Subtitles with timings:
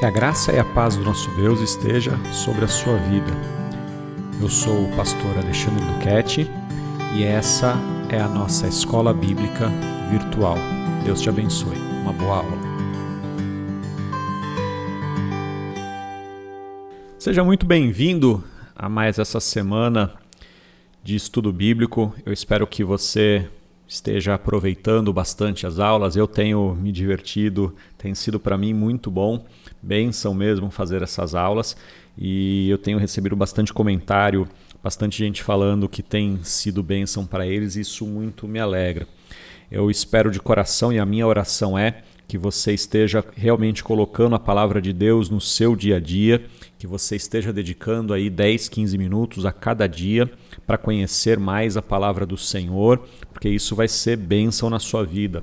[0.00, 3.30] Que a graça e a paz do nosso Deus esteja sobre a sua vida.
[4.40, 6.50] Eu sou o pastor Alexandre Duquette
[7.14, 7.74] e essa
[8.08, 9.68] é a nossa escola bíblica
[10.10, 10.56] virtual.
[11.04, 11.76] Deus te abençoe.
[12.00, 12.58] Uma boa aula.
[17.18, 18.42] Seja muito bem-vindo
[18.74, 20.14] a mais essa semana
[21.04, 22.14] de estudo bíblico.
[22.24, 23.46] Eu espero que você
[23.90, 26.14] esteja aproveitando bastante as aulas.
[26.14, 29.44] Eu tenho me divertido, tem sido para mim muito bom,
[29.82, 31.76] bênção mesmo fazer essas aulas
[32.16, 34.48] e eu tenho recebido bastante comentário,
[34.82, 39.06] bastante gente falando que tem sido bênção para eles e isso muito me alegra.
[39.70, 44.38] Eu espero de coração e a minha oração é que você esteja realmente colocando a
[44.38, 46.44] palavra de Deus no seu dia a dia,
[46.78, 50.30] que você esteja dedicando aí 10, 15 minutos a cada dia
[50.64, 55.42] para conhecer mais a palavra do Senhor, porque isso vai ser bênção na sua vida.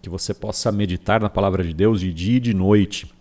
[0.00, 3.17] Que você possa meditar na palavra de Deus de dia e de noite.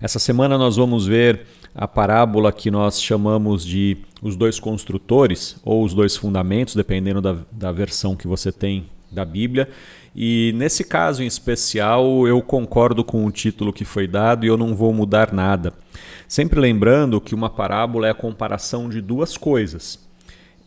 [0.00, 5.84] Essa semana nós vamos ver a parábola que nós chamamos de os dois construtores ou
[5.84, 9.68] os dois fundamentos, dependendo da, da versão que você tem da Bíblia.
[10.14, 14.56] E nesse caso em especial, eu concordo com o título que foi dado e eu
[14.56, 15.72] não vou mudar nada.
[16.26, 20.04] Sempre lembrando que uma parábola é a comparação de duas coisas.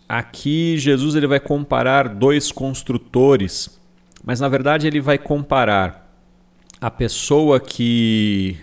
[0.08, 3.80] Aqui Jesus ele vai comparar dois construtores,
[4.24, 6.08] mas na verdade ele vai comparar
[6.82, 8.58] a pessoa que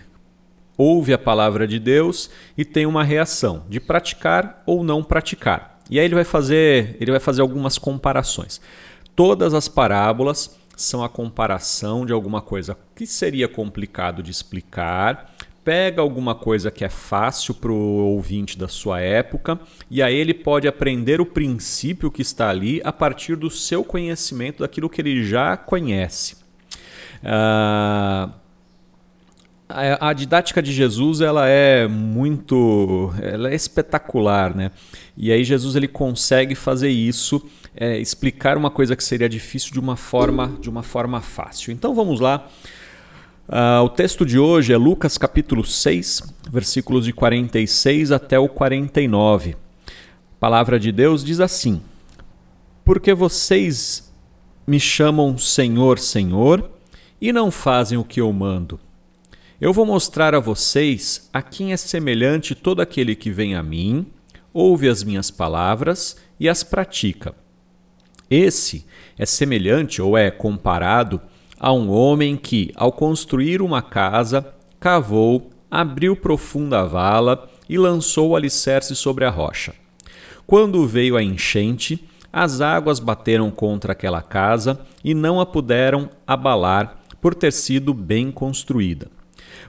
[0.77, 5.79] ouve a palavra de Deus e tem uma reação de praticar ou não praticar.
[5.89, 8.61] E aí ele vai fazer, ele vai fazer algumas comparações.
[9.15, 15.33] Todas as parábolas são a comparação de alguma coisa que seria complicado de explicar,
[15.63, 20.33] pega alguma coisa que é fácil para o ouvinte da sua época e aí ele
[20.33, 25.25] pode aprender o princípio que está ali a partir do seu conhecimento daquilo que ele
[25.25, 26.37] já conhece.
[27.23, 28.31] Uh,
[29.69, 34.71] a, didática de Jesus ela é muito, ela é espetacular, né?
[35.15, 37.45] E aí Jesus ele consegue fazer isso
[37.75, 41.73] é, explicar uma coisa que seria difícil de uma forma, de uma forma fácil.
[41.73, 42.47] Então vamos lá.
[43.47, 49.51] Uh, o texto de hoje é Lucas capítulo 6, versículos de 46 até o 49.
[49.51, 51.81] A palavra de Deus diz assim:
[52.85, 54.13] Porque vocês
[54.65, 56.69] me chamam Senhor, Senhor,
[57.21, 58.79] e não fazem o que eu mando.
[59.59, 64.05] Eu vou mostrar a vocês a quem é semelhante todo aquele que vem a mim,
[64.53, 67.33] ouve as minhas palavras e as pratica.
[68.29, 68.85] Esse
[69.17, 71.19] é semelhante ou é comparado
[71.59, 78.35] a um homem que, ao construir uma casa, cavou, abriu profunda vala e lançou o
[78.35, 79.73] alicerce sobre a rocha.
[80.45, 87.01] Quando veio a enchente, as águas bateram contra aquela casa e não a puderam abalar
[87.19, 89.16] por ter sido bem construída.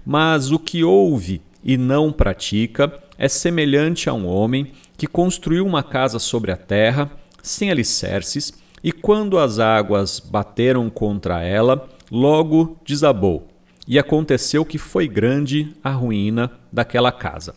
[0.04, 5.82] Mas o que ouve e não pratica é semelhante a um homem que construiu uma
[5.82, 7.10] casa sobre a terra
[7.42, 13.48] sem alicerces, e quando as águas bateram contra ela, logo desabou.
[13.86, 17.54] E aconteceu que foi grande a ruína daquela casa.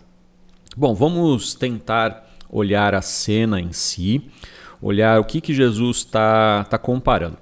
[0.75, 4.29] Bom, vamos tentar olhar a cena em si,
[4.81, 7.37] olhar o que, que Jesus está tá comparando.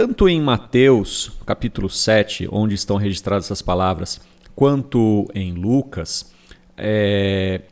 [0.00, 4.20] Tanto em Mateus, capítulo 7, onde estão registradas essas palavras,
[4.54, 6.32] quanto em Lucas,
[6.76, 7.62] é,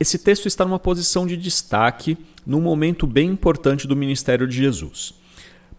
[0.00, 5.14] esse texto está numa posição de destaque num momento bem importante do ministério de Jesus.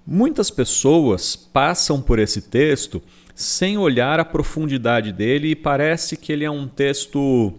[0.07, 3.01] Muitas pessoas passam por esse texto
[3.35, 7.53] sem olhar a profundidade dele e parece que ele é um texto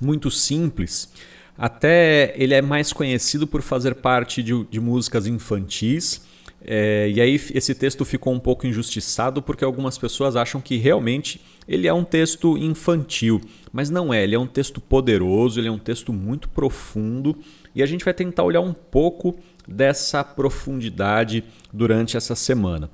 [0.00, 1.12] muito simples.
[1.58, 6.31] Até ele é mais conhecido por fazer parte de, de músicas infantis
[6.64, 11.40] é, e aí esse texto ficou um pouco injustiçado porque algumas pessoas acham que realmente
[11.66, 13.40] ele é um texto infantil,
[13.72, 14.22] mas não é.
[14.22, 17.36] Ele é um texto poderoso, ele é um texto muito profundo
[17.74, 19.36] e a gente vai tentar olhar um pouco
[19.66, 22.88] dessa profundidade durante essa semana.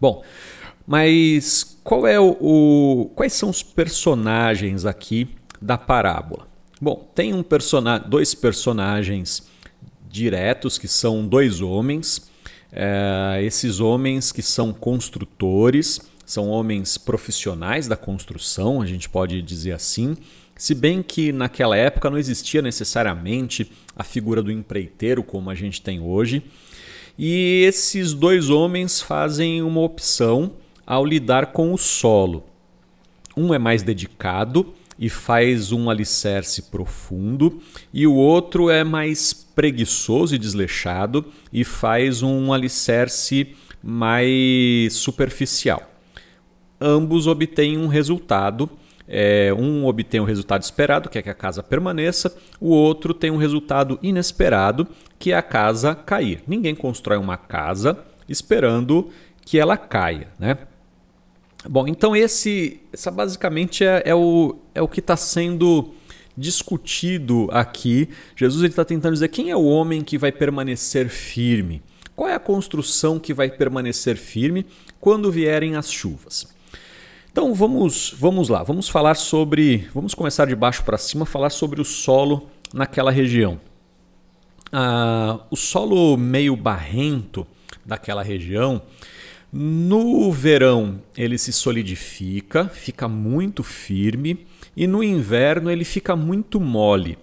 [0.00, 0.22] Bom,
[0.86, 5.28] mas qual é o, o quais são os personagens aqui
[5.60, 6.48] da parábola?
[6.80, 9.46] Bom, tem um persona dois personagens
[10.08, 12.31] diretos que são dois homens
[12.72, 19.72] é, esses homens que são construtores, são homens profissionais da construção, a gente pode dizer
[19.72, 20.16] assim,
[20.56, 25.82] se bem que naquela época não existia necessariamente a figura do empreiteiro como a gente
[25.82, 26.42] tem hoje.
[27.18, 30.52] E esses dois homens fazem uma opção
[30.86, 32.44] ao lidar com o solo.
[33.36, 37.60] Um é mais dedicado e faz um alicerce profundo,
[37.92, 43.48] e o outro é mais preguiçoso e desleixado e faz um alicerce
[43.82, 45.82] mais superficial.
[46.80, 48.70] ambos obtêm um resultado.
[49.08, 53.12] É, um obtém o um resultado esperado, que é que a casa permaneça, o outro
[53.12, 54.86] tem um resultado inesperado,
[55.18, 56.44] que é a casa cair.
[56.46, 59.10] Ninguém constrói uma casa esperando
[59.44, 60.56] que ela caia, né?
[61.68, 65.92] Bom, então esse, essa basicamente é, é o, é o que está sendo
[66.36, 68.08] discutido aqui.
[68.34, 71.82] Jesus está tentando dizer quem é o homem que vai permanecer firme.
[72.16, 74.66] Qual é a construção que vai permanecer firme
[75.00, 76.46] quando vierem as chuvas?
[77.30, 81.80] Então vamos, vamos lá, vamos falar sobre, vamos começar de baixo para cima, falar sobre
[81.80, 83.58] o solo naquela região.
[84.70, 87.46] Ah, o solo meio barrento
[87.84, 88.82] daquela região,
[89.52, 97.18] no verão ele se solidifica, fica muito firme e no inverno ele fica muito mole.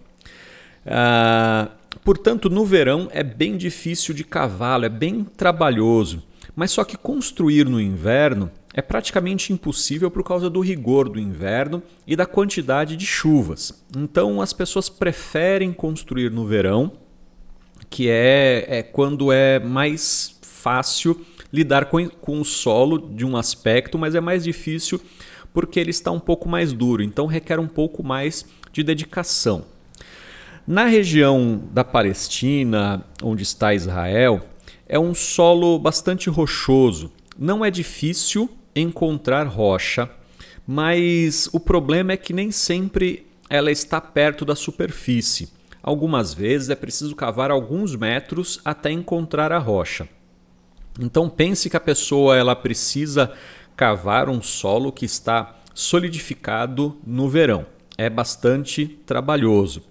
[0.85, 1.69] Ah,
[2.03, 6.23] portanto, no verão é bem difícil de cavalo, é bem trabalhoso.
[6.55, 11.81] Mas só que construir no inverno é praticamente impossível por causa do rigor do inverno
[12.05, 13.83] e da quantidade de chuvas.
[13.97, 16.91] Então as pessoas preferem construir no verão,
[17.89, 23.97] que é, é quando é mais fácil lidar com, com o solo de um aspecto,
[23.97, 25.01] mas é mais difícil
[25.53, 29.65] porque ele está um pouco mais duro, então requer um pouco mais de dedicação.
[30.67, 34.41] Na região da Palestina, onde está Israel,
[34.87, 37.11] é um solo bastante rochoso.
[37.37, 40.09] Não é difícil encontrar rocha,
[40.67, 45.49] mas o problema é que nem sempre ela está perto da superfície.
[45.81, 50.07] Algumas vezes é preciso cavar alguns metros até encontrar a rocha.
[50.99, 53.31] Então pense que a pessoa ela precisa
[53.75, 57.65] cavar um solo que está solidificado no verão.
[57.97, 59.81] É bastante trabalhoso.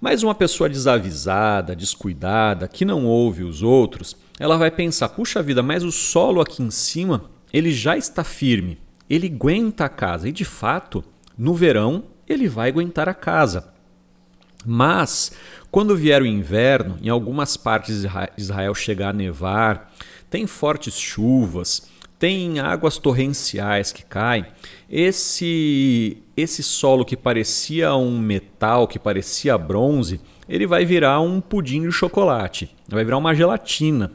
[0.00, 5.62] Mas uma pessoa desavisada, descuidada, que não ouve os outros, ela vai pensar: puxa vida,
[5.62, 8.78] mas o solo aqui em cima ele já está firme,
[9.08, 11.04] ele aguenta a casa e de fato,
[11.38, 13.72] no verão, ele vai aguentar a casa.
[14.64, 15.32] Mas
[15.70, 19.92] quando vier o inverno, em algumas partes de Israel chegar a nevar,
[20.32, 21.82] tem fortes chuvas,
[22.18, 24.46] tem águas torrenciais que caem,
[24.88, 31.82] esse esse solo que parecia um metal, que parecia bronze, ele vai virar um pudim
[31.82, 34.10] de chocolate, vai virar uma gelatina.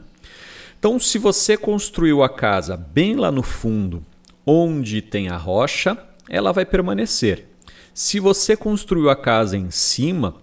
[0.76, 4.04] Então, se você construiu a casa bem lá no fundo,
[4.44, 5.96] onde tem a rocha,
[6.28, 7.46] ela vai permanecer.
[7.94, 10.34] Se você construiu a casa em cima,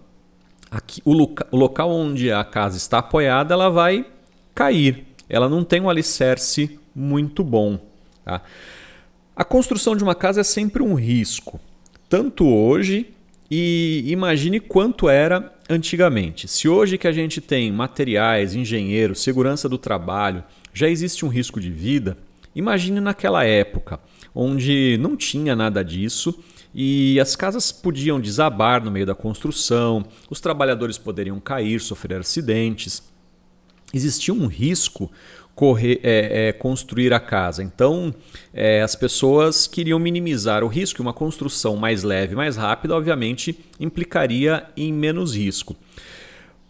[0.70, 4.06] aqui, o, loca, o local onde a casa está apoiada, ela vai
[4.54, 7.78] cair ela não tem um alicerce muito bom.
[8.24, 8.42] Tá?
[9.34, 11.60] A construção de uma casa é sempre um risco,
[12.08, 13.08] tanto hoje
[13.50, 16.48] e imagine quanto era antigamente.
[16.48, 20.42] Se hoje que a gente tem materiais, engenheiros, segurança do trabalho,
[20.72, 22.16] já existe um risco de vida,
[22.54, 24.00] imagine naquela época,
[24.34, 26.42] onde não tinha nada disso
[26.74, 33.02] e as casas podiam desabar no meio da construção, os trabalhadores poderiam cair, sofrer acidentes
[33.92, 35.10] existia um risco
[35.56, 37.62] correr, é, é, construir a casa.
[37.62, 38.14] Então,
[38.52, 41.02] é, as pessoas queriam minimizar o risco.
[41.02, 45.74] Uma construção mais leve, mais rápida, obviamente, implicaria em menos risco.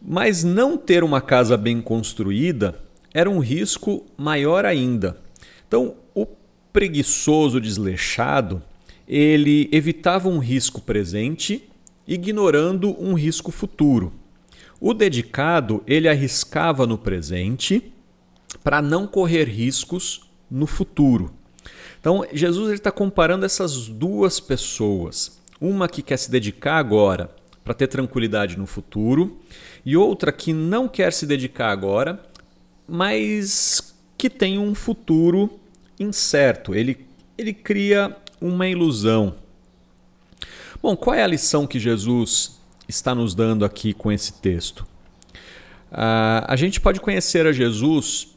[0.00, 2.78] Mas não ter uma casa bem construída
[3.12, 5.18] era um risco maior ainda.
[5.66, 6.26] Então, o
[6.72, 8.62] preguiçoso desleixado
[9.08, 11.68] ele evitava um risco presente,
[12.06, 14.12] ignorando um risco futuro.
[14.80, 17.92] O dedicado, ele arriscava no presente
[18.62, 21.32] para não correr riscos no futuro.
[22.00, 25.40] Então, Jesus está comparando essas duas pessoas.
[25.60, 29.40] Uma que quer se dedicar agora para ter tranquilidade no futuro,
[29.84, 32.22] e outra que não quer se dedicar agora,
[32.86, 35.58] mas que tem um futuro
[35.98, 36.76] incerto.
[36.76, 37.04] Ele,
[37.36, 39.34] ele cria uma ilusão.
[40.80, 44.86] Bom, qual é a lição que Jesus está nos dando aqui com esse texto?
[45.90, 48.36] Uh, a gente pode conhecer a Jesus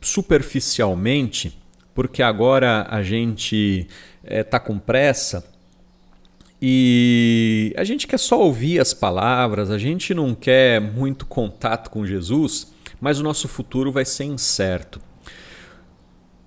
[0.00, 1.58] superficialmente,
[1.94, 3.88] porque agora a gente
[4.22, 5.44] está eh, com pressa
[6.60, 12.04] e a gente quer só ouvir as palavras, a gente não quer muito contato com
[12.04, 15.00] Jesus, mas o nosso futuro vai ser incerto.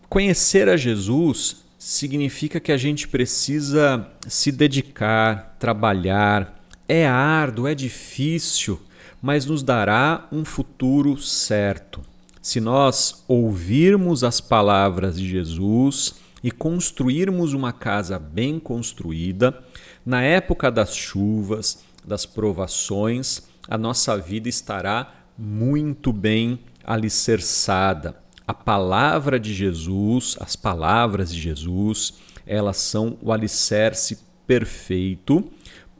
[0.10, 6.61] Conhecer a Jesus significa que a gente precisa se dedicar, trabalhar,
[6.94, 8.78] é árduo, é difícil,
[9.22, 12.02] mas nos dará um futuro certo.
[12.42, 19.58] Se nós ouvirmos as palavras de Jesus e construirmos uma casa bem construída,
[20.06, 28.20] na época das chuvas, das provações, a nossa vida estará muito bem alicerçada.
[28.46, 35.50] a palavra de Jesus, as palavras de Jesus, elas são o alicerce perfeito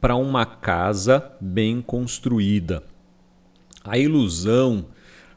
[0.02, 2.82] para uma casa bem construída.
[3.84, 4.86] A ilusão,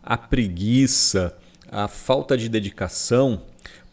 [0.01, 1.37] a preguiça,
[1.71, 3.43] a falta de dedicação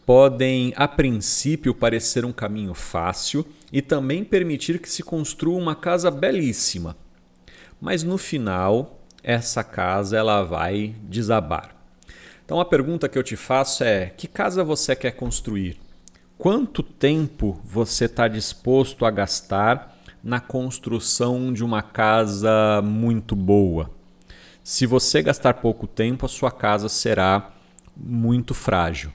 [0.03, 6.09] podem, a princípio, parecer um caminho fácil e também permitir que se construa uma casa
[6.09, 6.97] belíssima.
[7.79, 11.75] Mas no final, essa casa ela vai desabar.
[12.43, 15.77] Então a pergunta que eu te faço é: que casa você quer construir?
[16.35, 19.92] Quanto tempo você está disposto a gastar
[20.23, 23.91] na construção de uma casa muito boa?
[24.63, 27.51] Se você gastar pouco tempo, a sua casa será
[27.95, 29.11] muito frágil.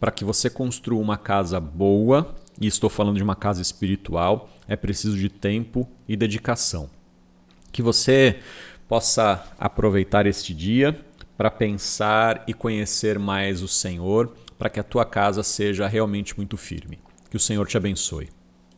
[0.00, 4.76] Para que você construa uma casa boa, e estou falando de uma casa espiritual, é
[4.76, 6.88] preciso de tempo e dedicação.
[7.70, 8.40] Que você
[8.88, 10.98] possa aproveitar este dia
[11.36, 16.56] para pensar e conhecer mais o Senhor, para que a tua casa seja realmente muito
[16.56, 16.98] firme.
[17.28, 18.30] Que o Senhor te abençoe.